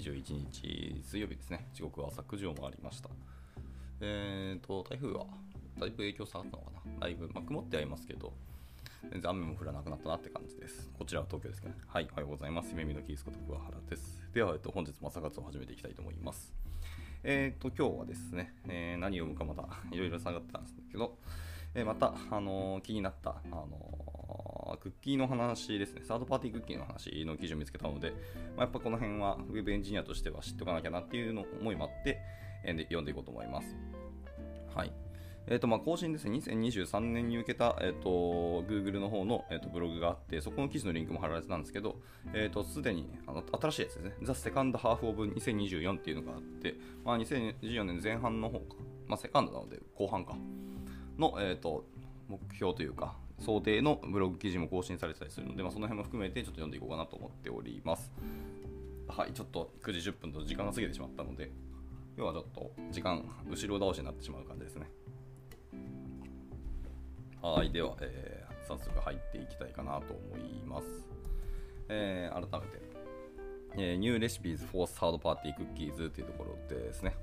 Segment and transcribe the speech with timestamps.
[0.00, 1.66] 21日水曜日ですね。
[1.74, 3.10] 時刻は朝9時を回りました。
[4.00, 5.26] えーと、台風は
[5.78, 8.32] だいぶ影響下がったのかなだいぶ、まあ、曇ってはいますけど、
[9.10, 10.88] 全然雨も降らなくなったなって感じです。
[10.98, 11.74] こちらは東京ですね。
[11.86, 12.70] はい、おはようございます。
[12.70, 14.22] 夢見のキースこと桑原です。
[14.32, 16.50] では、えっと、本日も朝活を始めていきたいと思います。
[17.22, 21.18] えーと、今日はですね、えー、何を読むかまたいろいろ下がってたんですけど、
[21.74, 23.68] えー、また、あのー、気になった、あの
[24.80, 28.10] クッキーの話ですね、サードパーティークッキーの話の記事を見つけたので、
[28.56, 32.18] まあ、やっぱこの辺は Web エンジニアとしては知っておかなきゃなっていうの思いもあって、
[32.64, 33.76] えー、で読んでいこうと思います。
[34.74, 34.92] はい。
[35.46, 41.96] えーとまあ、更新ですね、2023年に向けた、えーと、Google の方の、えーと、ブログがあって、そこの記事のリンクも貼られてたんですけど、
[42.32, 48.76] えーと、すでにあの新しいやつですね、The Second Half of 2024っていうのがあって、まあ、2024年前半の方か、
[49.08, 50.36] まあ、セカンドなので後半か、
[51.18, 51.84] の、えー、と
[52.28, 58.12] 目標というか、想定のブログ記事も更新されてたりするので、まあ、その辺も含めてちょっと読んでいこうかなと思っております。
[59.08, 61.50] はい、ちょっと9時10分と時間が過ぎてしまったので、
[62.16, 64.86] 今日はちょっと時間、後ろ倒しになってしまう感じですね。
[67.42, 70.86] はい、では、えー、早速入っていきたいかなと思います。
[71.88, 72.80] えー、改めて、
[73.76, 77.16] えー、New Recipes for Third Party Cookies というところですね。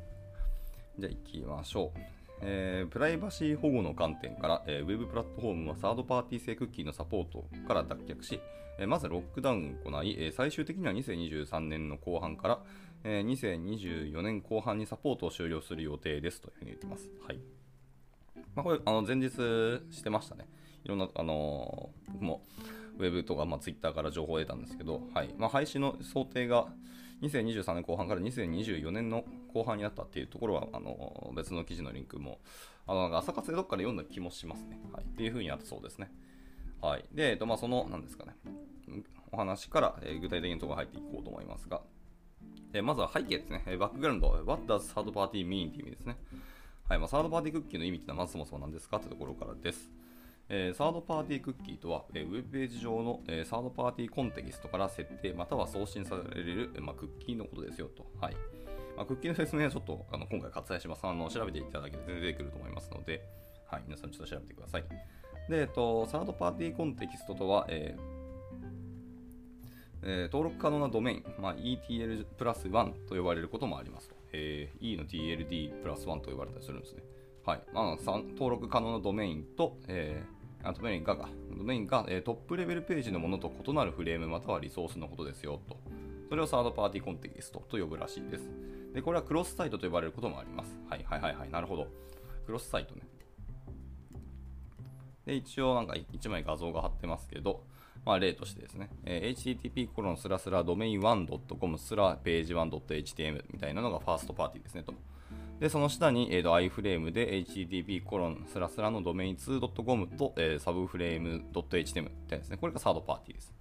[0.97, 2.16] じゃあ行きましょう。
[2.41, 8.39] えー、プライバシー保護の観点から、えー、ウェブプラットフォームはサードパーティー製クッキーのサポートから脱却し、
[8.79, 12.59] えー、まずロックダウンを行い、え、最終的には2023年の後半から、
[13.03, 17.09] えー、2024年後半にサポートを終了する予定ですというふうに言ってます。
[17.25, 17.39] はい
[18.55, 19.29] まあ、これ、あの前日
[19.91, 20.47] してましたね。
[20.83, 22.43] いろんな、あの、僕も
[22.97, 26.67] ウェブとか、まあ、ツイッターから情報を得たんですけど、はいまあ、廃止の想定が
[27.21, 32.39] 2023年後半から2024年の後半になったっていうところは、あの、別の記事のリンクも、
[32.85, 34.79] あの朝活でどっかで読んだ気もしますね。
[34.93, 36.11] はい、っていうふうになったそうですね。
[36.81, 37.05] はい。
[37.11, 38.35] で、えっと、まあ、その、なんですかね、
[39.31, 41.81] お話から、えー、具体的なところに入っていこうと思いますが、
[42.73, 43.63] えー、まずは背景ですね。
[43.77, 45.69] バックグラウンド、What does third party mean?
[45.69, 46.17] っていう意味ですね。
[46.87, 49.91] はいまあ、サードパーティークッキーの意味っていうのはまずそもそも何ですかというところからです。
[50.49, 58.05] えー、サードパーティークッキーとは、えー、ウェブページ上の、えー、サードパーティーコンテキストから設定または送信される、まあ、クッキーのことですよと。
[58.21, 58.35] はい
[58.95, 61.05] まあ、クッキーの説明はちょっとあの今回割愛します。
[61.05, 63.21] あの調べていただけて出てくると思いますので、
[63.65, 64.83] はい、皆さんちょっと調べてください。
[65.49, 68.17] で、えっと、サードパーティーコンテキストとは、えー
[70.03, 74.15] えー、登録可能なドメイン、まあ、ETL プラス1と呼ばれることもありますと。
[74.33, 77.03] えー、E の TLD プラス1と呼ばれたりするんですね。
[77.45, 77.61] はい。
[77.73, 85.77] まあ、登録可能なドメインと、えー、ドメインがドメインが、えー、トップレベルページのものと異なるフレームまたはリソースのことですよと。
[86.29, 88.49] それをサードパーティーコンテキストと呼ぶらしいです。
[88.93, 90.77] で、これはクロスサイトと呼ばれることもあります。
[90.89, 91.49] はいはいはいはい。
[91.49, 91.87] なるほど。
[92.45, 93.01] クロスサイトね。
[95.25, 97.63] で、一応なんか1枚画像が貼ってますけど、
[98.05, 104.93] まあ、例としてですね、えー、http コロンスラスラドメイン 1.com スラページ 1.htm みたいなのがファーストパーティーですねと。
[105.59, 112.57] で、その下に、えー、と iframe で http コロンスラスラのドメイン 2.com と、えー、サブフレーム .html ってやつですね。
[112.57, 113.53] これがサードパーティーです。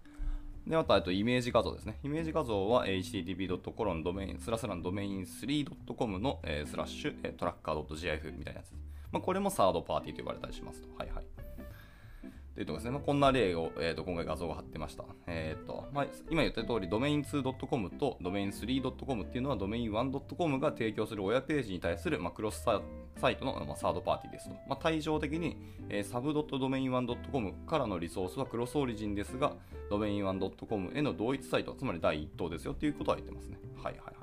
[0.67, 1.99] で、また、とイメージ画像ですね。
[2.03, 3.73] イメージ画像は http.
[3.73, 8.87] コロンドメインスラスラのドメイン 3.com の、えー、スラッシュ、えー、トラッカー .gif みたいなやつです。
[9.13, 10.89] まあ、これもサードパーティーと呼ばれたりしますと。
[10.99, 11.46] はいはい。
[12.57, 12.91] というとこですね。
[12.93, 15.05] まあ、こんな例を、えーと、今回画像が貼ってました。
[15.27, 24.55] えーとまあ、今言った通り、ドメイン 2.com とドメイン 3.com っていうのはドメイン 1.com が提供する親ページに対する、まあ、クロスサイトの、まあ、サードパーティーですと。
[24.67, 25.59] まあ、対照的に、
[25.91, 29.53] えー、サブ .domain1.com からのリソースはクロスオリジンですが、
[29.91, 33.59] ドメイン 1.com への同一サイト、つまり第一党ですよっていうことは言ってますね。
[33.77, 34.17] はいはいはい。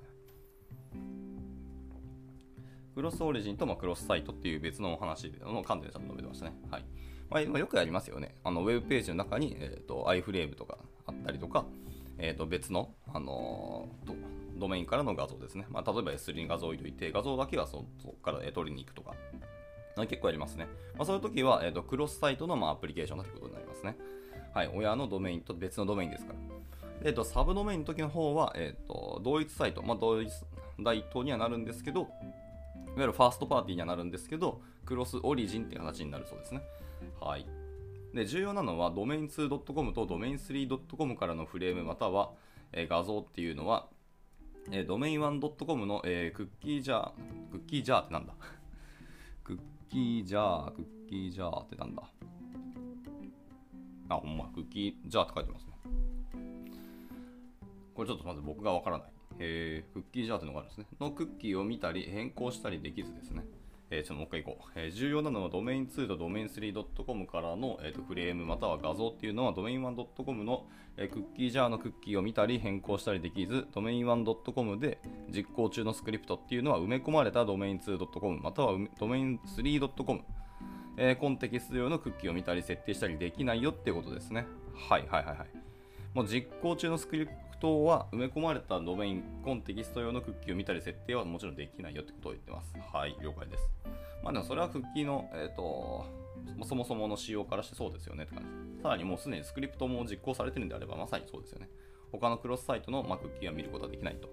[2.96, 6.56] クロスオリジンとまクロスサイトっていう別のお話の観点でちゃんと述べてましたね。
[6.72, 6.86] はい。
[7.30, 8.36] まあ、よくありますよね。
[8.44, 11.66] あのウェブページの中に、えーと、iFrame とかあったりとか、
[12.18, 15.66] えー、と別の、あのー、ドメインからの画像ですね。
[15.70, 19.16] まあ、例えば S3 に画像を入れて、画像だけはそこからえ取りに行くとか、
[20.08, 20.68] 結構ありますね。
[20.96, 23.98] まあ、そういう時は、えーと、クロスサイトの、まあ、アプリケーションということになりますね。
[24.54, 26.40] はい、親のドメインと別のドメインですから。
[27.06, 30.32] えーと、サブドメインの時の方は、えーと、同一サイト、まあ、同一
[30.80, 32.10] 大統にはなるんですけど、いわ
[32.98, 36.62] ゆるファーストパーティーにはなるんですけど、クロスオリジンっていう形になるそうですね。
[37.20, 37.46] はい。
[38.14, 42.32] で、重要なのは、ドメイン 2.com とドメイン 3.com からのフレームまたは、
[42.72, 43.88] え、画像っていうのは、
[44.72, 47.12] え、ドメイン 1.com の、えー、クッキージャー、
[47.52, 48.34] クッキージャーってなんだ？
[49.44, 49.60] クッ
[49.90, 52.04] キージャー、クッキージャーってなんだ？
[54.10, 55.74] あ、ほんま、クッキージャーって書いてますね。
[57.94, 59.12] これちょっとまず僕がわからない。
[59.40, 60.88] えー、クッキージャーってのがあるんですね。
[61.00, 63.44] のクッキーを見たり変更したりできずですね。
[63.96, 64.72] えー、ちょっともう一回行こう。
[64.76, 70.66] えー、重要なのはドメイン2とドメイン 3.com からの、えーと、フレームまたは画像っていうのはドメイン 1.com の、
[70.98, 74.98] えー、クッキージャーのクッキーを見たり変更したりできず、ドメイン 1.com で
[75.30, 80.22] 実行中のスクリプトっていうのは埋め込まれたドメイン 2.com またはドメイン 3.com、
[80.98, 84.48] えー、コンテキスト用のクッキーを見たり設定したりできないよっていうことですね。
[84.90, 85.48] はいはいはいはい。
[86.16, 87.28] もう実行中のスクリ
[87.64, 92.74] トは埋め込まれたドメイン、コンテキスト用のクッキーを見たり設定はもちろんできないよってことを言ってます。
[92.92, 93.70] はい、了解です。
[94.22, 96.06] まあでもそれはクッキーの、えっ、ー、と、
[96.66, 98.44] そもそもの仕様からしてそうですよねって感
[98.76, 98.82] じ。
[98.82, 101.70] さらにもうすでにスクリプトも実行されてるんであればまさにそうですよね。
[102.12, 104.30] 他のクロスサイトの、まあ、クッキーは見ることはできないと。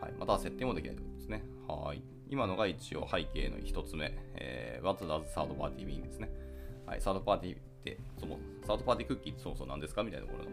[0.00, 1.44] はい、または設定もできないということですね。
[1.68, 2.02] はい。
[2.28, 4.18] 今のが一応背景の1つ目。
[4.34, 6.28] えー、What does third party mean ですね。
[6.86, 8.36] はい、サードパーティーって、その、
[8.66, 10.02] サードパーティークッキーってそもそも何ですか？
[10.02, 10.50] みたいなところの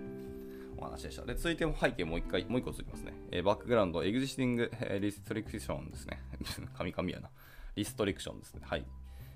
[0.77, 1.25] お話でした。
[1.25, 3.13] で、続いても背景もう一回、もう一個続きますね。
[3.31, 6.19] えー、バックグラウンド、エグジスティング、えー、リストリクションですね。
[6.77, 7.29] 神々やな。
[7.75, 8.61] リストリクションですね。
[8.63, 8.85] はい。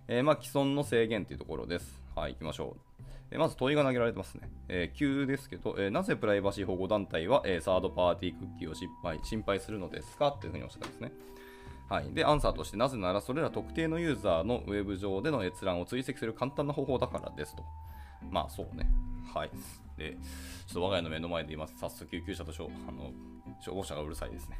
[0.07, 2.03] えー、まあ、既存の制限というところです。
[2.15, 3.03] はい、行きましょう。
[3.31, 4.49] えー、まず問いが投げられてますね。
[4.67, 11.11] えー、急ですけど、え、なぜプライバシー保護団体は、え、サードパーティークッキーを失敗心配するのですかというふうにおっしゃったんですね。
[11.89, 17.65] はい、で、アンサーとして、なぜならそれら特定のユーザーのウェブ上での閲覧を追跡する簡単な方法だからですと。
[18.29, 18.89] まあ、そうね。
[19.33, 19.51] はい。
[19.97, 20.18] で、
[20.68, 23.12] ちょっと我が家の目の前で今、早速救急車と消あの
[23.59, 24.57] 消防車がうるさいですね。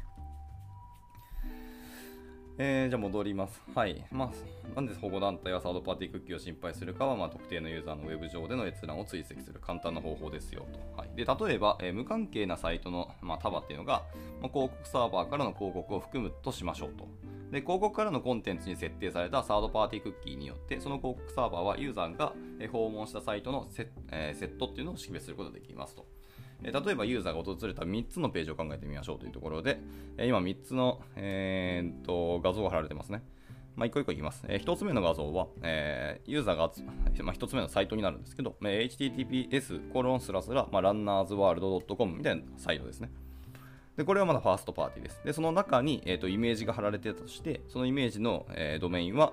[2.64, 3.60] えー、じゃあ戻ります。
[3.74, 4.04] はい。
[4.12, 10.78] まあ、なんで保護団体はサードパーティークッキーを心配するかは、まあ、特定のユーザーのウェブ上での閲覧を追跡する簡単な方法ですよと。
[10.96, 14.04] はい、で例えば、えー、無関係なサイトの、まあ、束っていうのが、
[14.40, 17.08] まあ、広告サーバーからの広告を含むとしましょうと。
[17.50, 22.32] で広告からのコンテンツに設定されたサードパーティークッキーによって、その広告サーバーはユーザーが
[22.70, 26.06] 訪問したサイトのセ,、えー、セットっていうのを識別することができますと。
[26.64, 29.80] え例えばユーザーが訪れた3つのページを考えてみましょうというところで、
[30.16, 33.22] え今3つの、えー、と画像が貼られてますね。
[33.74, 34.44] まあ、一個一個いきます。
[34.48, 36.70] えー、1つ目の画像は、えー、ユーザーが、
[37.24, 43.10] まあ、1つ目のサイトになるんですけど、えー、https コロンスラスラ、まあ、runnersworld.com みたいなサイトですね。
[43.96, 45.20] で、これはまだファーストパーティーです。
[45.24, 49.32] で、その中に、えーと、イメージが貼られてたとして、そのイメージの、えー、ドメインは、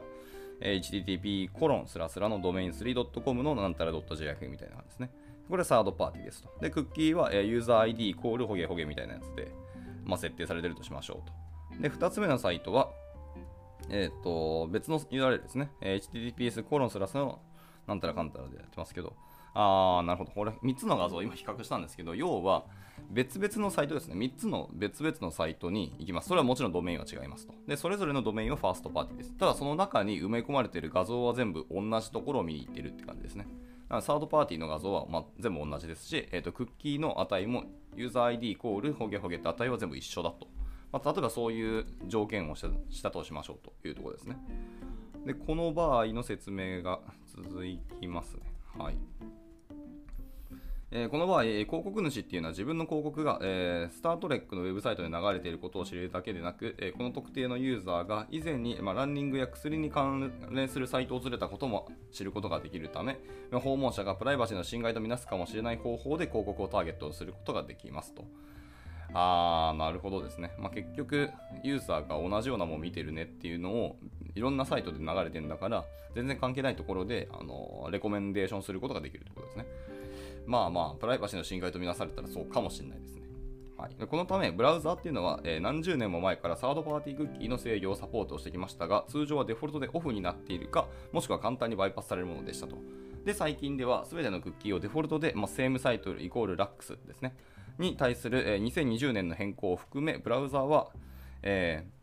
[0.61, 5.11] え、http コロンスラスラのドメイン 3.com のなんたら .jf みたいな感じですね。
[5.49, 6.49] これサードパーティーですと。
[6.61, 9.51] で、クッキーは、えユーザー ID イコールホゲホゲみたいなやつで、
[10.05, 11.81] まあ、設定されてるとしましょうと。
[11.81, 12.89] で、2つ目のサイトは、
[13.89, 15.71] えっ、ー、と、別の URL ですね。
[15.81, 17.39] え https コロンスラスの
[17.87, 19.15] なんたらかんたらでやってますけど、
[19.53, 20.31] あー、なるほど。
[20.31, 22.65] これ3つの画像を今比較したんですけど、要は
[23.09, 24.15] 別々のサイトですね。
[24.15, 26.27] 3つの別々のサイトに行きます。
[26.27, 27.53] それはもちろんドメインは違いますと。
[27.67, 29.33] で、それぞれのドメインはファーストパーティーです。
[29.37, 33.47] ただその中に埋め込まれている画像は全部同じところを見に行ってるって感じですね。
[33.89, 37.63] サードパーティーの画像は、ま、全部同じですし、えーと、クッキーの値も
[37.95, 40.47] ユーザー ID イコールホゲホゲって値は全部一緒だと。
[40.91, 44.37] まあ、例えばそういう条件をしたとしましょうというところですね。
[45.25, 47.63] で、この場合の説明が続
[47.99, 48.41] きますね。
[48.77, 48.97] はい。
[50.91, 63.19] えー、この場合、広告主っていうのは自分の広告が、えー、スタートレックのウェブサイトで流れていることを知るだけでなく、えー、この特定のユーザーが以前に、まあ、ランニングや薬に関連するサイトを訪れたことも知ることができるため、
[63.51, 68.25] 訪問者がプライバシーの侵害とみなすかもしれない方法で広告をターゲットすることができますと。
[69.13, 70.51] あー、なるほどですね。
[70.57, 71.29] まあ、結局、
[71.63, 73.97] ユーザーが同じようなものを見てるねっていうのを、
[74.33, 79.65] いろんなサイトで流れてるんだから、全然関係ないところで、あのレコメンデーションすることができるということですね。
[80.49, 83.21] まあまあ、プライバシーの侵害とみなされたらそうかもしれないですね。
[83.77, 92.77] はい、このため、ブラウザーっていうのは、えー、何十年も前からサードパーティークッキーの制御をサポートしてきましたが、通常はデフォルトでオフになっているか、もしくは簡単にバイパスされるものでしたと。
[93.25, 97.35] で、最近では、すべてのクッキーをデフォルトで、まあ、セームサイトイコールラックスですね、
[97.77, 100.89] に対する、えー、2020年の変更を含め、ブラウザーは、
[101.43, 101.98] えー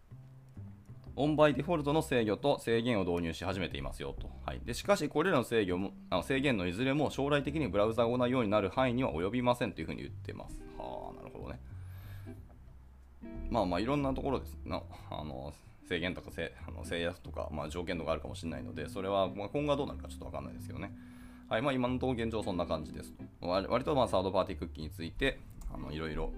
[1.17, 4.31] オンバイデフォルトの制御と制限を導入し始めていますよと。
[4.45, 10.61] はい、でしかし、これらの制御もあの制限のいずれも将来的にブラウザが行うようになる範囲には及びませんというふうに言ってます。
[10.79, 11.61] はあ、なるほどね。
[13.51, 15.53] まあまあ、いろんなところですのあの
[15.89, 20.93] 制限とか制あの制約とか、まあ、条件とかあるかもしれないので、それは、ま、今後はどうなるかちょっとわかんないですけどね。
[21.49, 23.49] はい、まあ、今のところ現状そんな感じですと。
[23.49, 25.39] 割とまあサードパーティークッキーについて、
[25.73, 26.33] あのいろいろ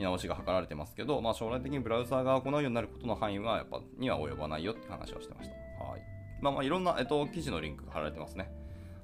[0.00, 5.84] 見直しが図られてますけど、まあ、将来的にブラウザーが行うようになることの範囲はやっぱには及ばないよって話をしてました。
[5.84, 6.02] はい
[6.40, 8.50] まあ、まあいろんな、えっと、記事のリンクが貼られてますね。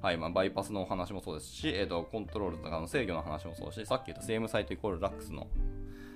[0.00, 5.48] はいまあ、バイパスのお話もそうですし、えっと、コントロールとかの制御の話もそうですし、さっき言ったセームサイトイコールラックスの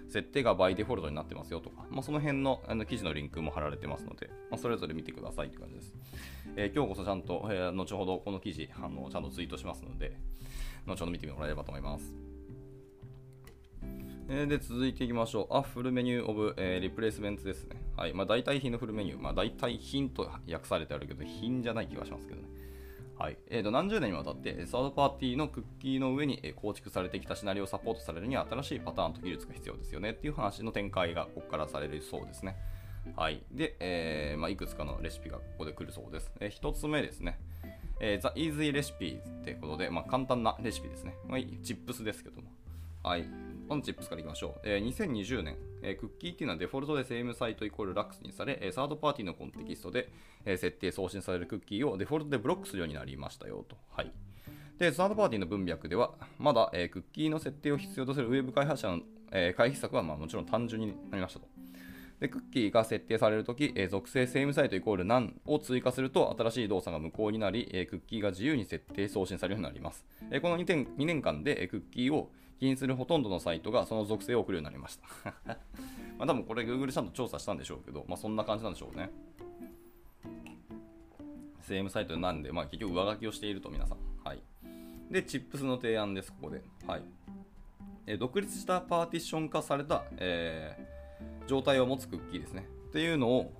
[0.09, 5.95] 設定がバイデフォルトになってますよとか、まあ、その辺のあの記事のリンクも貼られてますので、まあ、それぞれ見てくださいって感じです。
[6.57, 10.17] えー、今日こそちゃんと、えー、後ほどこの記事あのちゃんとツイートしますので、
[10.87, 12.30] 後ほど見てもらえればと思います。
[14.33, 15.57] えー、で、続いていきましょう。
[15.57, 17.83] あ、フルメニューオブ、えー、リプレイスメントですね。
[17.97, 18.15] はい。
[18.15, 19.21] まあ、代替品のフルメニュー。
[19.21, 22.47] まあ、代替品と訳されてあるけど、品じゃない気がしますけどね。
[23.19, 23.39] はい。
[23.49, 32.57] えー、と、何十年にわたって、サードパーティーのクッキーの上に構築されてきたシナリオをサポートされるには、新しいパターンと技術が必要ですよねっていう話の展開がここからされるそうですね。
[33.17, 33.43] はい。
[33.51, 36.31] で、えー、まあ、いくつかのレシピがここで来るそうです。
[36.39, 37.41] えー、1つ目ですね。
[37.99, 41.17] えー、The Easy Recipe ってことで、まあ、簡単なレシピですね。
[41.27, 42.49] まあ、チップスですけども。
[43.03, 43.25] はい。
[43.71, 44.61] このチップスからいきましょう。
[44.65, 50.11] え、2020年、え、クッキーっていうのはデフォルトで SameSite イコール Lax にされ、え、サードパーティーのコンテキストで、
[50.45, 53.77] え、設定送信されるクッキーをデフォルトでブロックするようになりましたよと。
[53.93, 54.11] はい。
[54.77, 61.47] で、サードパーティーの文脈では、まだ、え、クッキーの設定を必要とするウェブ開発者の、え、回避策は、まあ、もちろん単純になりましたと。
[62.19, 70.05] で、クッキーが設定されるとき、え、属性 SameSite イコール none を追加すると、新しい動作が無効になり、え、クッキーが自由に設定送信されるようになります。
[70.33, 75.35] え、この 2, 点2年間で、え、クッキーを起因するほとんどのサイトがその属性を送るようになりました。
[76.19, 79.11] まあ多分これ Google ちゃんと調査したんでしょうけど、まあそんな感じなんでしょうね。
[81.63, 83.99] セームサイトなんで、まあ結局上書きをしていると皆さん。
[84.23, 84.43] はい。
[85.11, 86.63] で、チップスの提案です、ここで。
[86.87, 87.03] はい。
[88.07, 92.67] え独立したパーティション化された、えー、状態を持つクッキーですね。
[92.89, 93.53] っていうのを、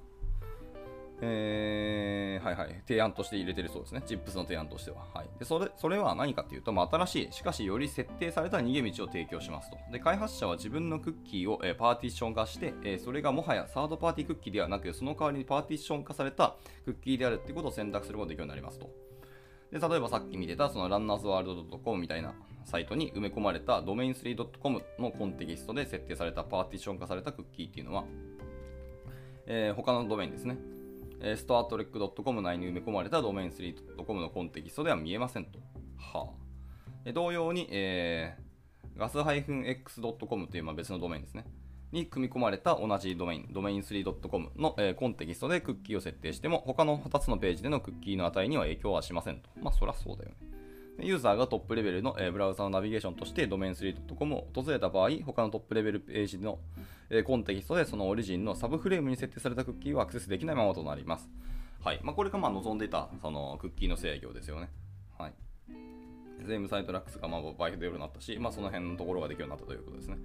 [1.23, 4.03] え、はいはい、提案として入れてるそうですね。
[4.07, 5.05] チップスの提案としては。
[5.13, 5.29] はい。
[5.39, 9.79] で、それ、それは何かっていうと、まあ、新しい、しかしより設定された逃げ道を提供しますと。
[9.93, 18.91] で、開発者は自分のクッキーを、えー、パーティション化して、えー、それがもはやサードパーティークッキーではなく、その代わりにパーティション化されたクッキーであるっていうことを選択することができるようになりますと。
[19.71, 22.35] で、例えばさっき見てた、そのランナーズワールド .com みたいな
[22.65, 28.05] サイトに埋め込まれたドメイン 3.com のコンテキストで設定されたパーティション化されたクッキーっていうのは、
[29.47, 30.57] えー、他のドメインですね。
[31.23, 35.59] え、ストアトレック .com 内に埋め込まれたドメイン 3.com のコンテキストでは見えませんと。
[35.97, 36.33] は
[37.07, 41.45] あ、同様に、えー、ガス -x.com というまあ別のドメインですね。
[41.93, 49.51] に組み込まれた同じドメイン、ドメイン 3.com の、えー、コンテキストでクッキーを設定しても、他の2つのページでのクッキーの値には影響はしませんと。
[49.61, 50.37] まあ、そりゃそうだよね。
[50.99, 56.59] ユーザーがトップレベルの、え、ブラウザのナビゲーションとしてドメイン 3.com を訪れた場合、他のトップレベルページの、
[57.09, 61.29] え、コンテキストでそのオリジンのサブフレームに設定されたクッキーをアクセスできないままとなります。
[61.83, 62.01] はい。
[62.03, 64.69] まあ、これがまあ望んでいたそのクッキーの制御ですよね。
[65.19, 65.33] はい。
[66.47, 70.19] 全部サイト Lax がまあバイトでようになったし、まあ、その辺のところができるようになったということですね。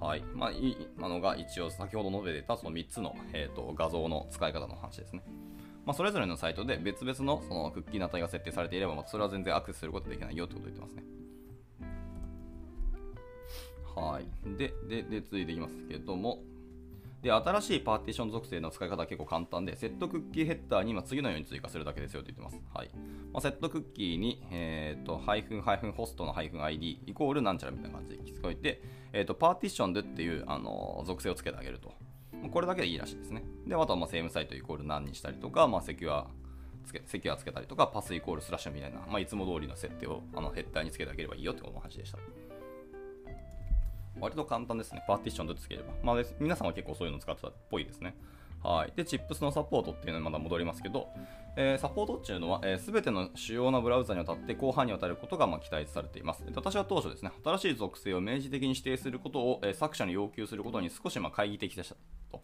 [0.00, 0.24] はい。
[0.34, 5.22] まあ、今のが一応先ほど述べていたその3つの、えーと、画像の使い方の話ですね。
[5.84, 11.02] まあ、それぞれのサイトで別々のそのクッキーの値が設定されていれば、まあ、それは全然アクセスすることできないよってことを言ってますね。
[13.94, 14.56] はい。
[14.56, 16.42] で、で、で、続いていきますけども、
[17.22, 22.60] で、新しいパーティション属性の使い方は結構簡単で、セットクッキーヘッダーに今次のように追加するだけですよと言ってます。
[22.74, 22.90] はい。
[23.32, 31.92] まあ、セットクッキーに、えっ、ー、と、ハイフンハイフンホストのハイフン ID イコールなんちゃらみたいな感じで聞こえて、えっ、ー、と、パーティションでっていう、あの、属性をつけてあげると。
[32.50, 33.44] これだけでいいらしいですね。
[33.66, 36.26] で、あとは、まあ、セームサイトイコール何にしたりとか、まあ、セキュア
[36.84, 42.18] つけ、セキュアつけたりとか、パスイコールスラッシュみたいな、まあ、いつも通りの設定をあのヘッダーにつけてあげればいいよってお話でした。
[44.20, 45.02] 割と簡単ですね。
[45.06, 45.94] パーティションでつければ。
[46.02, 48.14] まあ、皆さんは結構そういうの使ってたっぽいですね。
[48.62, 48.92] はい。
[48.94, 51.08] で、チップスのサポートっていうのにまだ戻りますけど、
[51.56, 56.44] えー、サポートっていうのは、す、えー、べ、ての主要なブラウザにわたって広範にわたることがまあ期待されています。
[56.54, 61.96] 私は当初ですね、新しい属性を明示的に指定することを、えー、作者に要求することに少しまあ懐疑的でした
[62.30, 62.42] と。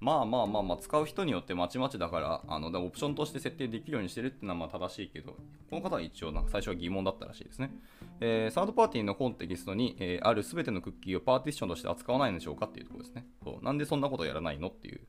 [0.00, 7.72] まあまあまあまあ、使う人によってまちまちだから、あの、オプションとして設定できるようにしてるっていうのはまあ正しいけど、この方は一応なんか最初は疑問だったらしいですね。
[8.20, 13.26] えー、サードパーティーのコンテキストに、えー、ある全てのクッキーをパーティションとして扱わないんでしょうかっていうところですね。
[13.42, 15.00] そうなんでそんなことやらないのっていう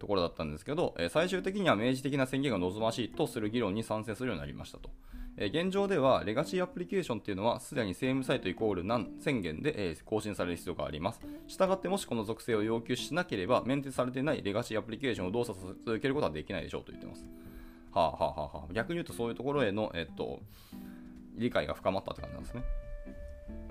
[0.00, 4.90] ところだったんですけど、え、最終的には明示的な宣言が望ましいとする議論に賛成するようになりましたと。
[5.36, 11.20] え現状では、レガシーアプリケーションっていうのは、すでにセームサイトイコール何宣言で、え更新される必要があります。
[11.46, 17.24] したがって、もしこの属性を要求しなければ、メンテされていないレガシーアプリケーションを動作させ続けることはできないでしょうと言ってます。
[17.92, 20.40] はあ、はあはあはあ、逆に言うと、そういうところへの、えっと、
[21.36, 22.62] 理解が深まったって感じなんですね。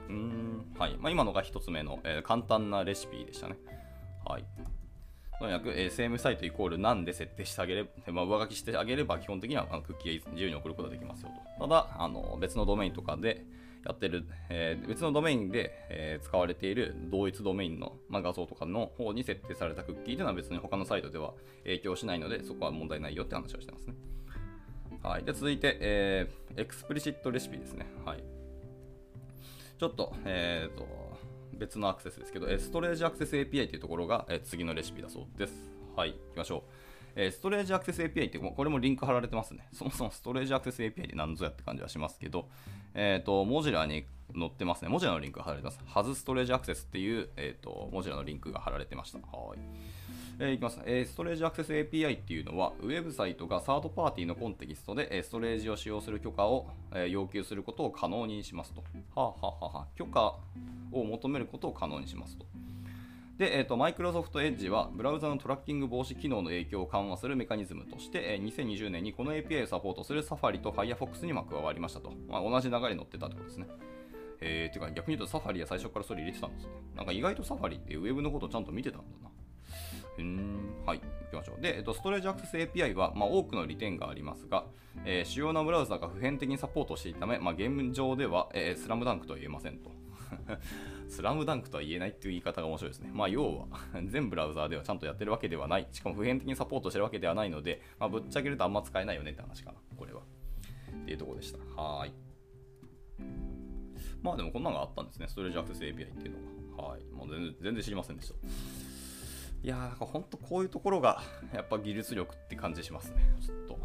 [0.09, 0.97] うん、はい。
[0.97, 3.57] まあ、今のが1つ目の、えー、簡単なレシピでしたね。
[4.25, 4.45] はい。
[5.39, 11.67] とにかく、えー、セームサイトイコール何で設定してあげれば、 まあ、上書きしてあげれば基本的にはクッキー自由に送ることができますよと。
[11.67, 13.45] ただ、あの別のドメインとかで
[13.85, 23.95] やってる、えー、別のドメインで、えー、使われている同一ドメインの、まあ、画像とかの方に設定されたクッキーというのは別に他のサイトでは影響しないので、そこは問題ないよって話をしてますね。
[25.01, 25.23] はい。
[25.23, 27.87] で、続いて、えー、 Explicit Recipe ですね。
[28.03, 28.23] はい。
[29.79, 31.08] ちょっと、えっ、ー、と、
[31.59, 35.53] 別のアクセスですけど、ストレージアクセス API というところが次のレシピだそうです。
[35.95, 37.31] はい、行きましょう。
[37.31, 39.67] ストレージアクセス API って、これもリンク貼られてますね。
[39.73, 42.47] そもそもストレージアクセス API って何ぞやって感じはしますけど、
[42.93, 44.89] えっ、ー、と、モジュラに載ってますね。
[44.89, 45.79] 文字のリンクが貼られてます。
[45.85, 49.19] ハズストレージアクセスっていう、えーと、文字のリンクが貼られてました。
[49.19, 49.59] はい。
[50.41, 58.81] えー、いきます、えー、ストレージアクセス API っていうのは、ウェブサイトがサードパーティーのコンテキストで、え、ストレージを使用する許可を、え、要求することを可能にしますと。
[59.15, 60.39] はあ、はあはあ、許可
[60.93, 62.45] を求めることを可能にしますと。
[63.37, 72.13] で、えーと、マイクロソフトエッジはブラウザのトラッキング防止機能の影響を緩和するメカニズムとして、えー、2020年にこの API をサポートするサファリと Firefox にも加わりましたと。
[72.29, 73.67] まあ、同じ流れに乗ってたってことですね。
[74.41, 76.71] えー、てか逆に言うとサファリは最初からそれ入れてたんですね。
[76.95, 79.29] なんか意外とサファリってウェブのことをちゃんと見てたんだな。
[80.21, 81.61] うん、はい、行きましょう。
[81.61, 84.65] で、えっと、ストレージアクセス API は、まあ、多くの利点がありますが、
[85.05, 89.91] えー、主要なブラウザが普遍的にサポートしているため、まあ、現状では、えー、スラムダンクとは言えませんと。
[91.09, 93.09] スラムダンクとは言えないっていう言い方が面白いですね。
[93.13, 93.67] まあ、要は、
[94.05, 95.87] 全ブラウザーではちゃんとやってるわけではない。
[95.91, 100.21] しかも普遍的にサポートしてるわけではないので、まあ、ぶっちゃけるとあんま使えないよねって話かな、これは。
[100.21, 101.81] っていうところでした。
[101.81, 102.13] はい。
[104.21, 105.27] まあでもこんなのがあったんですね。
[105.27, 106.35] ストレージアクセス API っていう
[106.75, 106.83] のが。
[106.89, 107.03] はい。
[107.13, 108.35] もう全然知りませんでした。
[109.61, 111.21] いやー、なんか本当こういうところが、
[111.53, 113.17] やっぱ技術力って感じしますね。
[113.45, 113.79] ちょっと。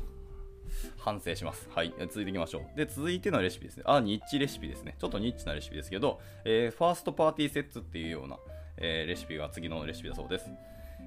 [0.98, 1.68] 反省します。
[1.70, 1.94] はい。
[1.98, 2.76] 続いていきましょう。
[2.76, 3.84] で、続いてのレシピですね。
[3.86, 4.96] あ、ニッチレシピですね。
[4.98, 8.38] ちょっとニッチなレシピですけど、えー、ファーストパーティーセッツっていうような、
[8.76, 10.50] えー、レシピが次のレシピだそうです。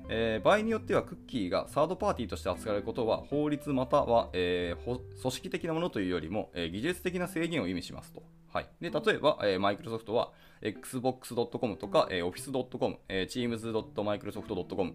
[0.09, 8.23] えー、場合によってはクッキーがサードパーティーとして扱われることは法律または、え、組織的なものというよりも、え、技術的な制限を意味しますと。
[8.53, 14.93] はい、で例えば、えー、マイクロソフトは xbox.com とか、えー、office.com、えー、teams.microsoft.com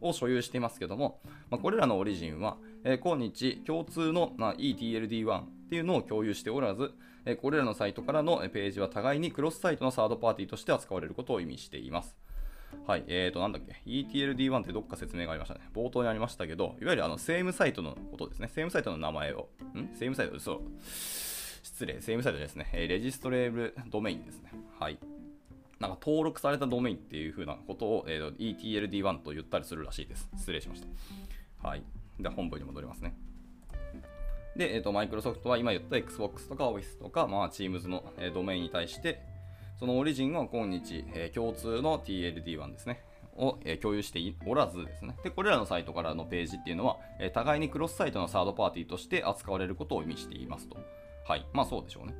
[0.00, 1.20] を所有していますけども、
[1.50, 6.92] まあ、これらのオリジンは、えー、今日共通の、まあ、ETLD1 っていうのを共有しておらず、
[7.24, 12.16] えー、これらのサイトからのページは互いにクロスサイトのサードパーティーとして扱われることを意味しています。
[12.86, 15.60] はい、えーと、なんだっけ、ETLD1 ってどっか説明がありましたね。
[15.74, 18.48] 冒頭にありましたけど、いわゆるあの、セームサイトのことですね。
[18.48, 19.96] セームサイトの名前を、ん？
[19.96, 20.62] セームサイト、そう。
[21.76, 22.70] 失礼、セームサイトですね。
[22.72, 24.50] えレジストレーブドメインですね。
[24.80, 24.98] はい。
[25.78, 30.26] なんか登録されたドメインっていう風なことを、えー、ETLD1 と言ったりするらしいです。
[30.38, 30.80] 失礼しまし
[31.60, 31.68] た。
[31.68, 31.82] はい。
[32.18, 33.14] では本文に戻りますね。
[34.56, 39.20] で、えっ、ー、と、マイクロソフトは今言った Xbox とか Office とか、まあ、Teams の、えー、ドメインに対して、
[39.78, 43.02] そのオリジンは今日、えー、共通の TLD1 ですね。
[43.34, 45.14] を、え共有しておらずですね。
[45.22, 50.78] で、これらのサイトからのページっていうのは、え互いにクロスサイトのサードパーティーとして扱われることを意味していますと。
[51.26, 51.46] はい。
[51.52, 52.14] まあそうでしょうね。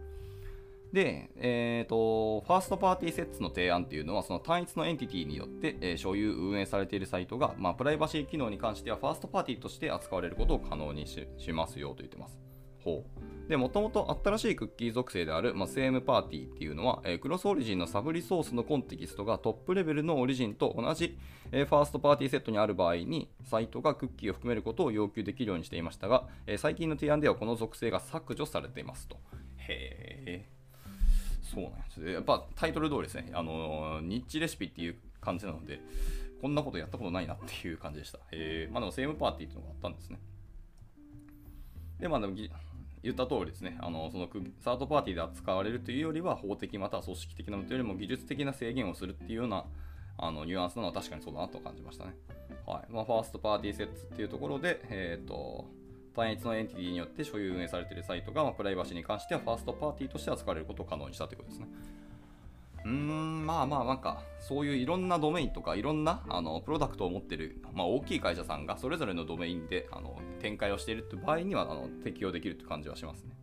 [0.93, 12.46] で、えーと、 First-Party Sets の提案っていうのは、その単一のエンティティによって、えー、所有、運営されているサイトが、まあ、プライバシー機能に関しては、ファーストパーティーとして扱われることを可能にしますよと言ってます。
[12.87, 13.49] ほう。
[13.49, 21.19] で、もともと新しいクッキー属性である、まあ、 SameParty っていうのは、えー、クロスオリジンのサブリソースのコンテキストがトップレベルのオリジンと同じ、
[21.51, 29.17] えー、 First-Party Set にある場合に、サイトがクッキーを含めることを要求できるようにしていましたが、えー、最近の提案ではこの属性が削除されていますと。
[29.57, 30.49] へえ。
[31.43, 32.09] そうなんです。
[32.09, 33.31] やっぱタイトル通りですね。
[33.33, 35.81] あのニッチレシピっていう感じなので、
[36.43, 38.19] こんなことやったことないなっていう感じでした。
[38.33, 40.19] えー、まあでもセームパーティーっていうのがあったんですね。
[42.01, 42.35] で、まあでも
[43.07, 44.29] 言った通りですね、あのその
[44.61, 49.65] サードパーティーで扱われるというよりは、法的または組織的なものというよりも技術的な制限をするっていうような
[50.19, 52.15] あのニュアンスなのは確かにそうだなと感じましたね。
[52.67, 55.67] はいまあ、ファーストパーティーセッツっていうところで、えーと
[56.17, 61.67] 単一のエンティティによって所有運営されているサイトが、まあ、プライバシーに関してはファーストパーティーとして扱われることを可能にしたということですね。
[62.87, 73.37] うーん、まあまあなんか、そういういろんなドメインとかいろんなあのプロダクトを持ってる、まあ、大きい会社さんがそれぞれのドメインであの展開をしているという場合にはあの適用できるという感じはしますね。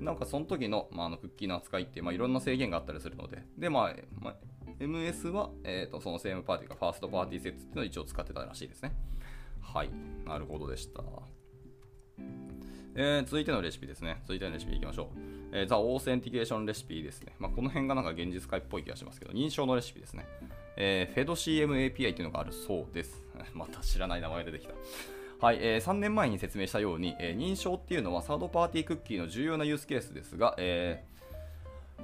[0.00, 4.34] なんかその時の、まあ、あのクッキーの扱いって、まあ、いろんな制限があったりするので、で、まあ、まあ、
[4.78, 8.92] MS は、えーと、その SameParty か First-Party Set っていうのを一応使ってたらしいですね。
[9.60, 9.90] はい、
[10.24, 11.02] なるほどでした。
[12.94, 14.22] えー、続いてのレシピですね。
[14.22, 15.39] 続いてのレシピいきましょう。
[15.52, 17.34] えー、 The Authentication Recipe ですね。
[17.38, 20.26] まあ、この辺がなんか現実解っぽい気がしますけど、認証のレシピですね。
[20.76, 23.24] えー、 FedCM API っていうのがあるそうです。
[23.54, 24.74] また知らない名前が出てきた。
[25.40, 31.10] はい、えー、3年前に説明したように、えー、認証っていうのはサードパーティークッキーの重要なユースケースですが、えー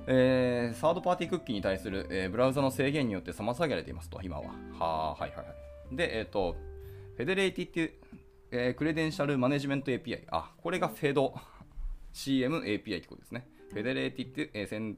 [0.07, 4.55] えー、サードパーティークッキーに対する、えー、ブラウザの制限によって妨げられていますと、今は。
[4.79, 5.45] ははいはいは
[5.93, 5.97] い。
[5.97, 6.57] で、えっ、ー、と、
[7.17, 7.93] Federated っていう、
[8.51, 10.25] えー、 Credential Management API。
[10.31, 11.35] あ、これがフェド
[12.17, 13.47] CM API ってことですね。
[13.71, 14.97] Federated って、えー、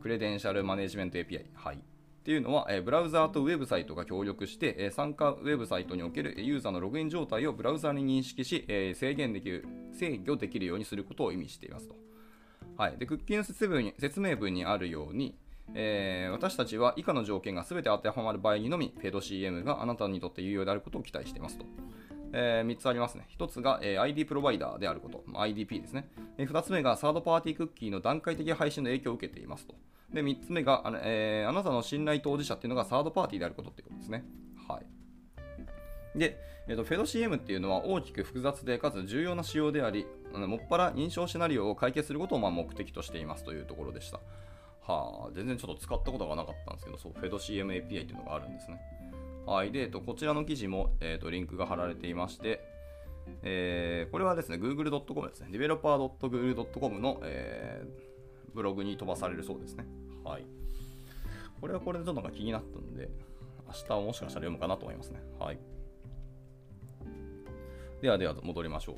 [0.00, 1.46] Credential Management API。
[1.54, 1.76] はい。
[1.76, 1.78] っ
[2.24, 11.94] ていうのは、え、ブラウザーとウェブサイトが協力して、え、参加ウェブサイトにおけるユーザーのログイン状態をブラウザーに認識し、え、制限できる、制御できるようにすることを意味していますと。
[12.76, 12.96] はい。
[12.98, 15.36] で、クッキーの説明文に説明文にあるように、
[15.74, 21.66] えー、私たちは以下の条件が全て当てはまる場合にのみ、フェド CM があなたにとって有用であることを期待していますと。
[22.32, 23.26] えー、3つありますね。
[23.38, 26.08] 1つが、えー、ID プロバイダーであること、IDP ですね。
[26.38, 29.74] えー、2つ目がサードパーティークッキーの段階的配信の影響を受けていますと。
[30.12, 34.24] で、3つ目があ、えー、あなたの信頼当事者っていうのがサードパーティーであることっていうことですね。
[34.68, 36.18] はい。
[36.18, 44.20] で、えーと、フェド CM っていうのは大きく複雑でかつ重要な仕様であり、もっぱら認証シナリオを解決することをまあ目的としていますというところでした。
[44.82, 48.80] はあ、全然ちょっと使ったことがなかったんですけど、そう、フェド CM API っていうのがあるんですね。
[49.46, 49.72] はい。
[49.72, 52.64] で、えっと、こちらの記事も、えっと、リンクが貼られていまして、
[53.42, 55.48] えー、これはですね、google.com ですね。
[55.50, 59.86] developer.google.com の、えー、ブログに飛ばされるそうですね。
[60.24, 60.46] はい。
[61.60, 63.08] これはこれでちょっとなんか気になったんで、
[63.66, 65.20] 明日はもしかしたら読むかなと思いますね。
[65.38, 65.58] はい。
[68.00, 68.96] ではでは戻りましょう。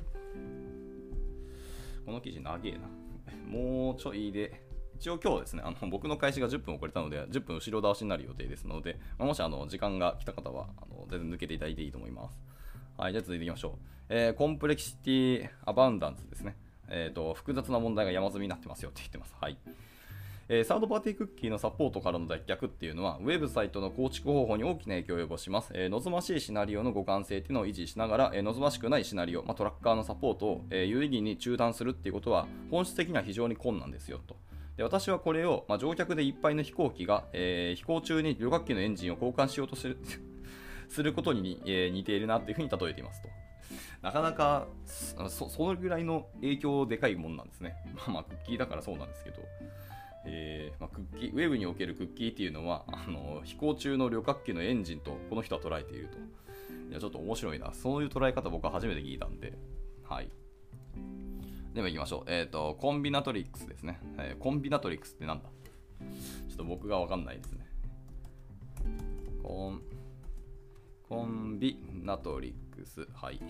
[2.05, 2.89] この記事長えな。
[3.47, 4.64] もうちょいで、
[4.99, 12.39] 一応今日ですね、あの僕の開始が10分遅れたので、10分後ろ倒しになる予定ですので、まあ、もしあの時間が来た方はあの全然抜けていただいていいと思います。
[12.97, 13.95] はい、じゃあ続いていきましょう。
[14.07, 16.55] えー、コンプレキシティアバンダンスですね。
[16.87, 19.35] えっ、ー、と、複雑な問題が山積みになってますよって言ってます。
[19.39, 19.57] はい。
[20.47, 25.71] えー、サードパーティークッキーのサポートからの脱却っていうのは、ウェブサイトの構築方法に大きな影響を及ぼします。
[25.73, 34.35] えー、望ましいシナリオの互換性っていうのを維持しながら、えー、望ましくないシナリオ、まあ、トラッカーのサポートを、え有意義に中断するっていうことは、本質的には非常に困難ですよと。
[34.77, 39.97] で私はこれを、まあ、乗客でいっぱいの飛行機が、え飛行中に旅客機のエンジンを交換しようとする
[40.89, 43.29] することに、え似ているなっていうふうに例えていますと。
[44.01, 47.75] なかなかそ、そのぐらいの影響でかいもんなんですね。
[47.95, 49.41] まあまあ、クッキーだからそうなんですけど。
[50.27, 56.17] えーまあ、クッキーウェブにおけるクッキーっていうのはあの飛行中の旅客機のエンジンとこの人は捉えていると
[56.89, 59.53] いやちょっと面白いなそういう捉え方僕は初めて聞いたんで
[60.03, 60.31] はい
[61.75, 65.49] では行きましょうえっ、ー、とコンビナトリックスですね、えー、コンビナトリックスってなんだ？
[66.47, 67.67] ちょっと僕がわかんないですね
[69.43, 69.81] コン
[71.09, 73.41] コンビナトリックスはい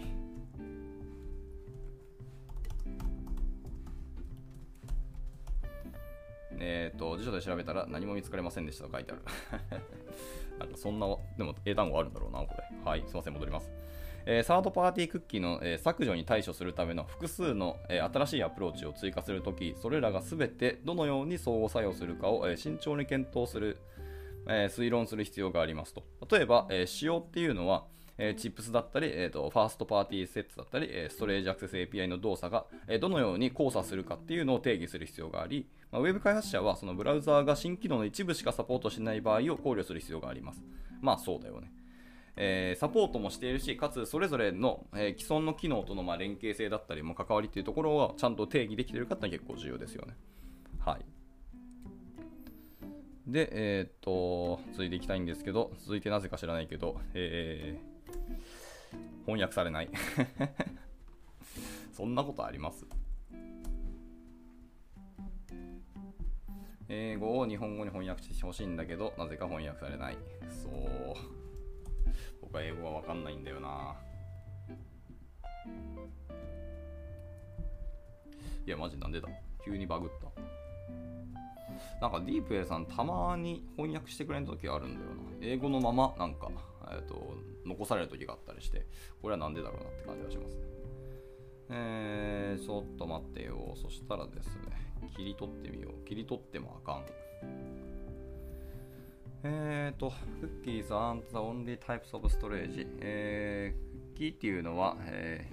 [6.57, 9.21] えっ、ー、と、辞書で調べたら何も見つかりませんでしたと書いてある。
[10.57, 11.05] なんかそんな、
[11.37, 12.63] でも英単語あるんだろうな、これ。
[12.85, 13.69] はい、すいません、戻ります。
[14.27, 23.77] えー、サードパーティークッキーの、えー、削除に対処するための複数の、えー、新しいアプローチを追加するとき、それらがすべてどのように相互作用するかを、え慎重に検討する、
[24.47, 26.03] え推論する必要がありますと。
[26.31, 27.85] 例えば、え仕様っていうのは、
[28.17, 40.63] えチップスだったり、えーと、ファーストパーティーセットだったり、えストレージアクセス API の動作が、えどのように交差するかっていうのを定義する必要があり、まあ、ウェブ開発者はそのブラウザーが新機能の一部しかサポートしない場合を考慮する必要があります。
[41.01, 41.71] まあそうだよね。
[42.37, 50.15] えー、サポートもしているし、かつそれぞれの、えー、既存の機能とのまあ連携性だったりも関わりっていうところをちゃんと定義できているかっていうのは結構重要ですよね。
[50.79, 51.05] はい。
[53.27, 58.15] で、えー、っと、続いていきたいんですけど、続いてなぜか知らないけど、えー、
[59.25, 59.89] 翻訳されない。
[61.91, 62.85] そんなことあります？
[66.87, 70.17] 英語を日本語に翻訳してほしいんだけど、なぜか翻訳されない。
[70.49, 71.44] そう。
[72.55, 73.97] 僕は英語はわかんないんだよな。
[78.65, 79.27] いや、マジなんでだ？
[79.65, 80.27] 急にバグった。
[81.99, 85.15] なんかディープエイさんたまに翻訳してくれん時あるんだよな。
[85.41, 86.49] 英語のままなんか、
[86.91, 87.33] えーと、
[87.65, 88.87] 残される時があったりして、
[89.21, 90.61] これはなんでだろうなって感じがしますね。
[91.71, 93.75] えー、ちょっと待ってよ。
[93.75, 96.07] そしたらですね、切り取ってみよう。
[96.07, 97.05] 切り取ってもあかん。
[99.47, 102.87] えーと、cookies aren't the only types of storage。
[102.99, 105.47] えー、クッキーっていうのは、え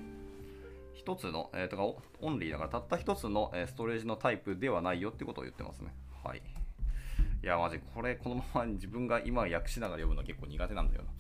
[0.95, 1.85] ー、一つの、えー、とか、
[2.23, 5.95] オンリーだからたった一つの、えー、ストレージのタイプではないよってことを言ってますね。
[6.25, 6.39] はい。
[6.39, 11.11] いや、マジ、これ、このまま自分が今訳しながら読むのは結構苦手なんだよな。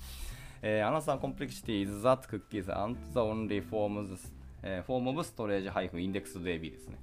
[0.63, 4.17] えー、Another complexity is that cookies aren't the only forms、
[4.63, 6.99] えー、form of storage-indexedb ですね。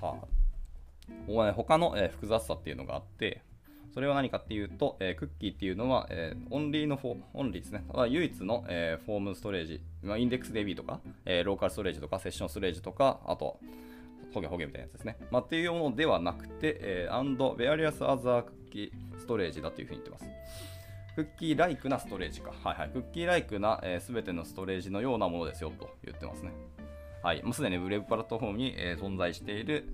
[0.00, 1.52] はあ。
[1.52, 3.42] 他の、えー、複雑さっていうのがあって、
[3.92, 7.84] それは何かっていうと、えー、クッキーっていうのは、えー、 only の fo、only ですね。
[8.08, 13.58] 唯一の、えー、 form storage、まあ、 Indexed DB とか、え、ローカルストレージとか、セッションストレージとか、あと、
[14.32, 15.16] ホゲホゲみたいなやつですね。
[15.30, 20.30] まあ、っていうものではなくて、えー、and various other クッキーストレージだというふうに言ってます。
[21.16, 22.52] クッキーライクなストレージか。
[22.62, 22.90] はいはい。
[22.90, 26.52] クッキーライクなすべ、えー、てのストレージのようなものですよと言ってますね。
[27.22, 27.42] はい。
[27.42, 29.88] もうすでにウェブプラットフォームに、えー、存在している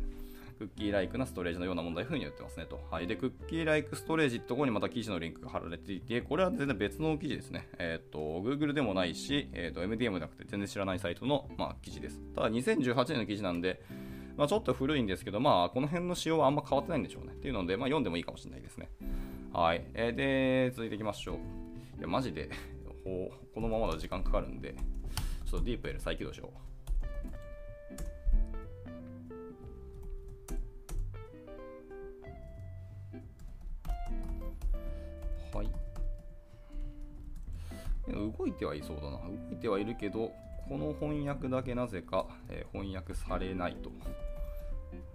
[0.58, 2.80] クッキーライクなストレージのような問題風に言ってますねと。
[2.90, 3.06] はい。
[3.06, 7.68] で、クッキーライクストレージってところにまた記事のリンクが貼られていて、これは全然別の記事ですね。
[7.78, 12.20] えっ、ー、と、Google でもないし、えっ、ー、と、MDM じゃなくて全然知らないサイトの、まあ、記事です。
[12.34, 13.82] ただ、2018年の記事なんで、
[14.36, 17.32] まあ、ちょっと古いんですけど、まあ、この辺の仕様はあんま変わってないんでしょうね。
[17.32, 18.90] っていうので、まあ、読んでもいいかもしれないですね。
[19.52, 19.84] はい。
[19.94, 21.36] えー、で、続いていきましょう。
[21.98, 22.50] いや、マジで、
[23.54, 24.74] このままだ時間かかるんで、
[25.44, 26.75] ちょっと DeepL 再起動しよう。
[38.08, 39.18] 動いてはいそうだな。
[39.18, 40.32] 動いてはいるけど、
[40.68, 43.90] この翻訳だけなぜか、えー、翻訳されないと。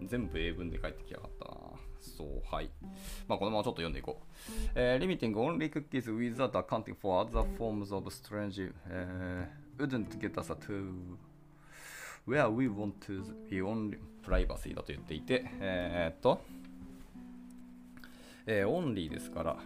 [0.04, 1.51] 全部英文で返ってきやがったな。
[2.01, 2.69] そう、はい。
[3.27, 4.71] まあ、このままちょっと読んでいこう。
[4.75, 9.45] えー、limiting only cookies without accounting for other forms of strange、uh,
[9.77, 11.17] wouldn't get us to
[12.27, 16.41] where we want to be only privacy だと言っていて、えー、っと、
[18.45, 19.58] えー、only ですから、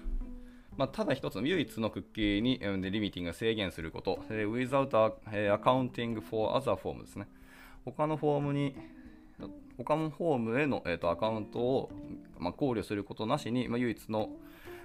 [0.77, 2.59] まあ、ただ一つの唯一のクッキーに、
[2.91, 7.27] リミティングが制限すること、without、accounting for other forms ですね。
[7.85, 8.75] 他のフォームに
[9.77, 11.91] 他のフォームへの、えーと、アカウントを、
[12.39, 14.29] まあ、考慮することなしに、まあ、唯一の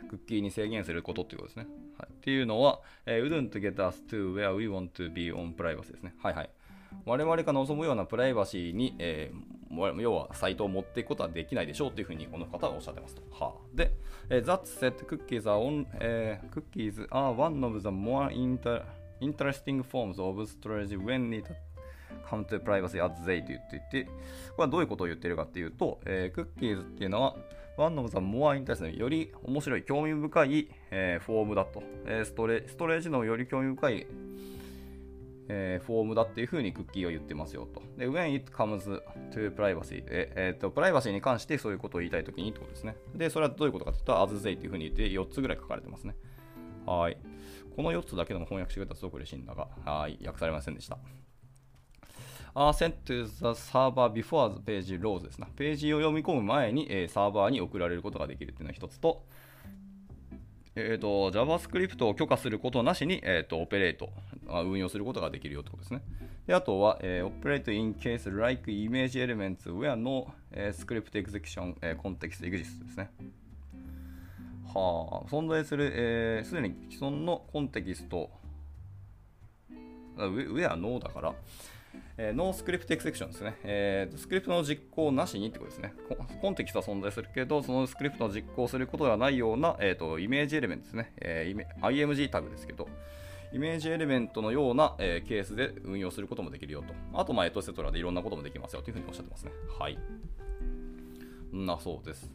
[0.08, 1.66] クッキーに制限することっていうことですね。
[1.98, 6.14] はい、っていうのは、えー、wouldn't get us to where we want to be on privacy ですね。
[6.22, 6.50] はいはい。
[7.04, 13.22] 我々が望むようなプライバシーに、えー、要はサイトを持っていくことはできないでしょうというふうにこの方はおっしゃってますと。
[13.30, 13.92] はあ、で、
[14.28, 18.82] えー、That said, cookies are, on,、えー、cookies are one of the more inter
[19.20, 21.46] interesting forms of storage when it
[22.28, 24.12] come to privacy as they と言っていて、こ
[24.58, 27.36] れはどういうことを言っているかっていうと、えー、クッキーズっていうのは、
[27.76, 32.64] one of the more interesting より面白い、興味深い、えー、フォームだと、えーストレ。
[32.66, 34.06] ストレージのより興味深い、
[35.52, 37.82] えー、フォームだっていうふうにクッキーは言ってますよと。
[37.98, 42.96] で、when it comes to privacy で、えーと、プライバシーに関してそういうことを言いたいときにってことですね。
[43.16, 46.14] で、それはどういうことかというと、as they っていうふうに言って4つぐらい書かれてますね。
[46.86, 47.18] はい。
[47.74, 50.98] この4つだけでも翻訳してくれたらすごく嬉しいんだが、はい、訳されませんでした。
[52.54, 55.48] あ sent to the server before the page loads ですな。
[55.56, 59.24] ページを読み込む前に、えー、サーバーに送られることができるっていうのが一つと、
[60.90, 64.10] えーと、JavaScript を許可することなしに、えーと、オペレート、
[64.48, 66.02] 運用することができるよってことですね。
[66.46, 73.10] であとは、えー、operate in case like image elements where no、えー、script execution、えー、context exists ですね。
[74.74, 78.30] はあ、存在する、す、えー、で、に既存のコンテキスト、
[80.16, 81.34] ウェアノーだから、
[82.16, 85.94] えー、ノースクリプトエクセクションですね、えー、スクリプトの実行なしにってことですね。
[86.40, 92.88] コンテキストは存在するけど、そのスクリプトの実行することではないような、えーと、イメージエレメントですね、えー、IMG タグですけど、
[93.52, 96.94] イメージエレメントのような、えー、ケースで運用することもできるよと。
[97.14, 99.52] あと、まあ、エトセトラでいろんなこともできますよというふうにおっしゃってますね。
[99.78, 99.98] はい。
[101.52, 102.30] なそうです。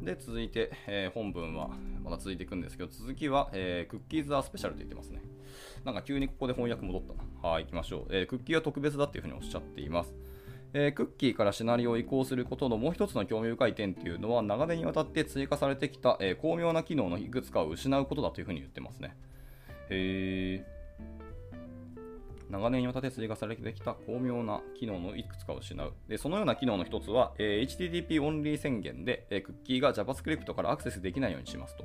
[0.00, 1.70] で、続いて、えー、本文は
[2.02, 5.20] まだ続いていくんですけど、続きは、えー、クッキーズ・ア・スペシャルと言ってますね。
[5.84, 7.48] なんか急にここで翻訳戻ったな。
[7.48, 8.06] はい、行きましょう。
[8.10, 10.14] えー、クッキーは特別だっていうふうにおっしゃっています。
[10.76, 19.16] えー、クッキーからシナリオを移行することのもう一つの興味深い点っていうのは、長年にわたって追加されてきた、えー、巧妙な機能のいくつかを失うことだというふうに言ってますね。
[19.90, 20.74] へー。
[22.50, 25.92] 長年にわたって追加されてきた巧妙な機能のいくつかを失う。
[26.08, 31.84] でそのような機能の一つは、えー、HTTP オンリー宣言で、え、クッキーが JavaScript からアクセスできないようにしますと。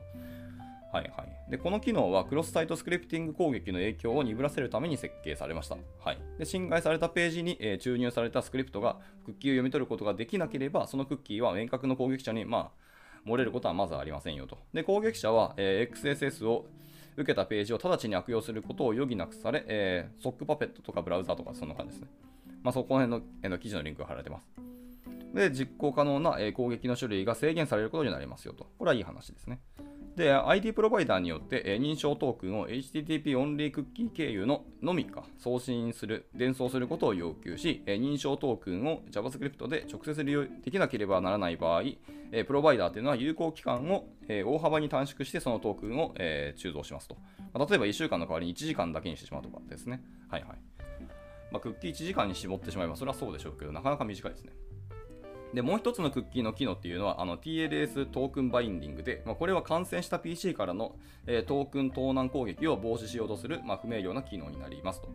[0.92, 1.52] はいはい。
[1.52, 5.78] で、この機能はクロスサイトスクリプティング攻撃の影響を鈍らせるために設計されました。
[6.04, 6.18] はい。
[6.40, 14.58] で、侵害されたページに、えー、注入されたスクリプトがクッキーを読み取ることができなければ、そのクッキーは遠隔の攻撃者に、まあ、漏れることはまずありませんよと。
[14.74, 16.66] で、攻撃者は、えー、XSS を
[17.16, 22.08] 受けたページを直ちに悪用することを余儀なくされ、えー、ソックパペットとかブラウザとかそんな感じですね。
[22.64, 24.50] まあ、そこら辺の,、えー、の記事のリンクが貼られてます。
[25.34, 28.66] で、実行可能な、えー、攻撃の種類が制限されることになりますよと。
[28.80, 29.60] これはいい話ですね。
[30.20, 41.84] で、ID プロバイダーによって、認証トークンを HTTP オンリークッキー経由ののみか送信する、伝送することを要求し、認証トークンを JavaScript で直接利用できなければならない場合、
[42.46, 47.16] プロバイダーというのは有効期間を、大幅に短縮してそのトークンを、え鋳造しますと。
[47.58, 50.04] 例えば1週間の代わりに1時間だけにしてしまうとかですね。
[50.28, 50.58] はいはい。
[51.50, 54.52] まあ、クッキー1時間に絞ってしまえばそれはそうでしょうけど、なかなか短いですね。
[55.54, 65.10] で、もう一つのクッキーの機能っていうのは、あの TLS トークンバインディングで、まあ、これは感染した PC からの、えー、トークン盗難攻撃を防止しようとする、まあ、不明瞭な機能になりますと。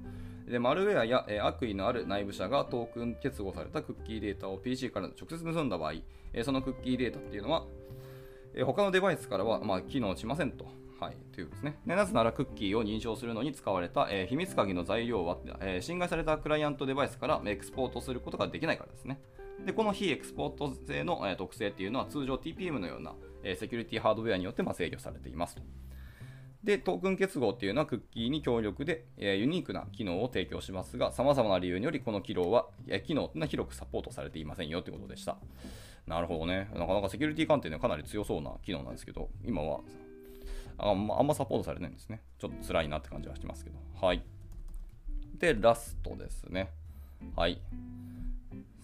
[0.50, 5.92] で、マルウェアや、えー、悪意のある内部者がトークン結合されたクッキーデータを PC から直接盗んだ場合、
[6.32, 7.64] えー、そのクッキーデータっていうのは、
[8.54, 10.66] え、他のデバイスからは、まあ、機能しませんと。
[11.00, 19.20] はい、というですねでなぜならクッキーを認証するのに使われた、え、秘密鍵の材料は、え、侵害されたクライアントデバイスからエクスポートすることができないからですね。
[19.64, 23.14] で、この非エクスポート性の、特性っていうのは通常 TPM のような、
[23.56, 25.62] セキュリティハードウェアによって制御されていますと。
[26.62, 32.68] で、トークン結合っていうのはクッキーに強力で、ユニークな機能を提供しますが、様々な理由によりこの機能は、
[33.04, 35.36] 機能は広くサポートされていませんよということでした。
[36.06, 36.70] なるほどね。
[36.74, 39.80] なかなかセキュリティ観点ではかなり強そうな機能なんですけど、今は
[40.78, 42.22] あんまサポートされないんですね。
[42.38, 43.76] ちょっと辛いなって感じはしますけど。
[44.00, 44.22] はい。
[45.38, 46.70] で、ラストですね。
[47.36, 47.60] はい。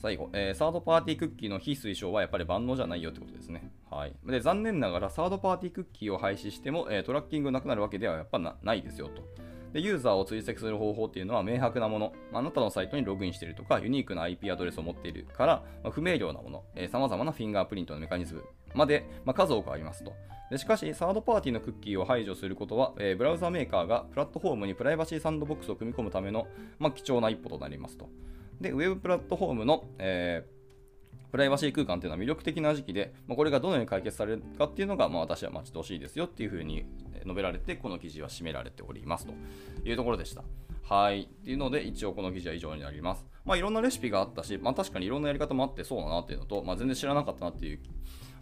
[0.00, 3.70] 最後、えー、サードパーティークッキーの非推奨はやっぱり万能じゃないよってことですね。
[3.90, 9.22] はい、で残念ながらサードパーティークッキーを廃止しても、えー、トラッキングなくなるわけではやっぱないですよと。
[9.72, 20.12] でユーザーを追跡する方法っていうのは明白なもの、あなたのサイトにログインしているとか、ユニークな IP アドレスを持っているから、まあ、不明瞭なもの、さまざ、まなフィンガープリントのメカニズムまで、まあ、数多くありますと。
[20.50, 26.48] でしかし、サードパーティーのクッキーを排除することは、えー、ブラウザメーカーがプラットフォームにプライバシーサンドボックスを組み込むための、
[26.80, 28.08] まあ、貴重な一歩となりますと。
[28.60, 30.60] で、ウェブプラットフォームの、えー
[31.30, 36.84] プライバシー空間っていうのは魅力的な時期で、まあ、これがどのように解決されるかっていうのが、まあ、私は待ち遠しいですよっていうふうに
[37.22, 39.34] 述べられて、この記事は締められておりますと
[39.84, 40.42] いうところでした。
[40.82, 41.22] はい。
[41.22, 43.24] っていうので、一応この記事は以上になります。
[43.44, 47.80] まあ、いろんなレシピがあったし、まあ、確かにいろんなやり方もあってそうだなっていうのと、まあ、全然知らなかったなっていう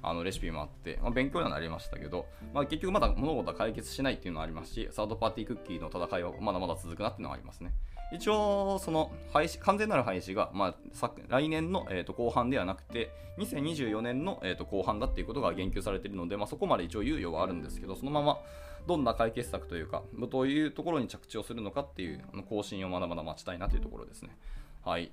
[0.01, 7.73] あのレシピもあって、まあ、勉強にはなりましたけど、まあ、結局まだ物事は解決しないっていうのはありますし、サードパーティークッキーの戦いはまだまだ続くなっていうのはありますね。
[8.13, 18.39] 一応、その廃止完全なる廃止が、まあ、来年の、えー、と後半ではなくて、2024年の、えー、と後半だっていうことが言及されているので、まあ、そこまで一応猶予はあるんですけど、そのまま
[18.87, 24.37] どんな解決策というか、どういうところに着地をするのかっていう更新をまだまだ待ちたいなというところですね。
[24.83, 25.13] はい。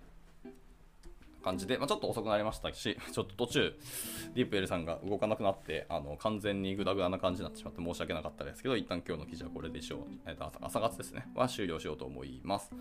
[1.45, 3.73] 感じで、まあ、ちょっと遅くなりましたし、 ちょっと途中、
[4.33, 9.99] ディープエルさんが動かなくなって、あの完全にグダグダな感じになってしまって申し訳なかったですけど、一旦今日の記事はこれでしょう。
[10.25, 11.27] えー、と朝活ですね。
[11.35, 12.71] は終了しようと思います。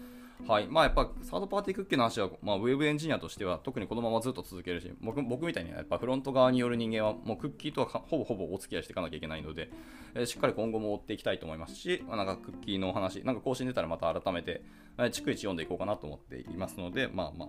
[0.48, 0.66] はい。
[0.66, 9.70] まあやっぱサードパーティークッキーの話は、まあ、ウェブエンジニアとしては特にこのままずっと続けるし、僕僕みたいにやっぱフロント側による人間はもうクッキーとはほぼほぼお付き合いしていかなきゃいけないので、
[10.14, 14.62] えー、しっかり今後も追っていきたいと思いますし、まあ、なんかクッキーの話、なんか更新出たらまた改めて、
[14.98, 17.48] えー、逐一読んでいこうかなと思っていますので、まあまあ、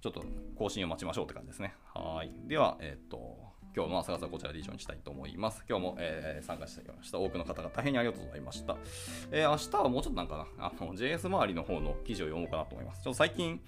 [0.00, 0.24] ちょっと
[0.56, 1.74] 更新を待ちましょうって感じですね。
[1.94, 2.30] はい。
[2.46, 5.62] では、えっ、ー、と、今日の朝方はこちらで以上にしたいと思います。
[5.68, 7.18] 今日も、えー、参加してきました。
[7.18, 8.76] 多くの方が大変にありがとうございました。
[9.30, 13.02] えー、明日はもうちょっとなんかな、あの、JS 周りの方の記事を読もうかなと思います。
[13.02, 13.60] ちょっと最近、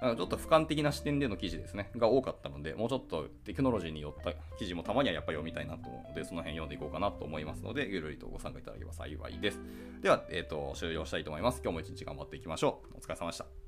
[0.00, 9.60] ちょっと俯瞰的な視点での記事ですね、が多かったので、もうちょっとテクノロジーによった記事もたまにはやっぱり読みたいなと思うので、その辺読んでいこうかなと思いますので、ゆるりとご参加いただければ幸いです。
[10.00, 11.60] では、えっ、ー、と、終了したいと思います。
[11.64, 12.98] 今日も一日頑張っていきましょう。
[12.98, 13.67] お疲れ様でした。